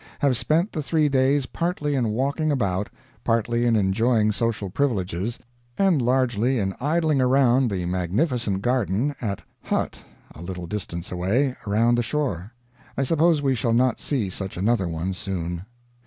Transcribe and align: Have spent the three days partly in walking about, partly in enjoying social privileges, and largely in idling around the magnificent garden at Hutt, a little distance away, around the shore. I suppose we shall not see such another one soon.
Have 0.17 0.35
spent 0.35 0.71
the 0.71 0.81
three 0.81 1.09
days 1.09 1.45
partly 1.45 1.93
in 1.93 2.09
walking 2.09 2.51
about, 2.51 2.89
partly 3.23 3.67
in 3.67 3.75
enjoying 3.75 4.31
social 4.31 4.67
privileges, 4.71 5.37
and 5.77 6.01
largely 6.01 6.57
in 6.57 6.73
idling 6.81 7.21
around 7.21 7.69
the 7.69 7.85
magnificent 7.85 8.63
garden 8.63 9.13
at 9.21 9.43
Hutt, 9.61 9.99
a 10.33 10.41
little 10.41 10.65
distance 10.65 11.11
away, 11.11 11.55
around 11.67 11.99
the 11.99 12.01
shore. 12.01 12.51
I 12.97 13.03
suppose 13.03 13.43
we 13.43 13.53
shall 13.53 13.73
not 13.73 13.99
see 13.99 14.27
such 14.31 14.57
another 14.57 14.87
one 14.87 15.13
soon. 15.13 15.67